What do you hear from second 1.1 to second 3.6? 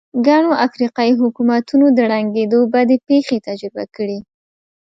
حکومتونو د ړنګېدو بدې پېښې